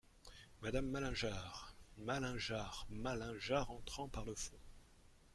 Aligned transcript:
Madame 0.63 0.89
Malingear, 0.91 1.53
Malingear 1.99 2.85
Malingear, 2.89 3.69
entrant 3.69 4.07
par 4.09 4.25
le 4.25 4.33
fond. 4.33 4.57